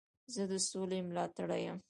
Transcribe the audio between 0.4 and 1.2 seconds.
د سولي